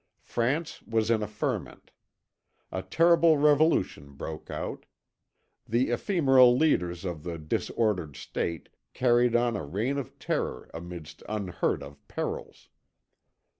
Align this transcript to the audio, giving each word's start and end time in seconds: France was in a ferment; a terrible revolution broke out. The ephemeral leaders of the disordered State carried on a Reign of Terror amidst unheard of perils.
France 0.23 0.81
was 0.81 1.11
in 1.11 1.21
a 1.21 1.27
ferment; 1.27 1.91
a 2.71 2.81
terrible 2.81 3.37
revolution 3.37 4.13
broke 4.13 4.49
out. 4.49 4.87
The 5.69 5.91
ephemeral 5.91 6.57
leaders 6.57 7.05
of 7.05 7.21
the 7.21 7.37
disordered 7.37 8.15
State 8.15 8.69
carried 8.95 9.35
on 9.35 9.55
a 9.55 9.63
Reign 9.63 9.99
of 9.99 10.17
Terror 10.17 10.71
amidst 10.73 11.21
unheard 11.29 11.83
of 11.83 11.99
perils. 12.07 12.67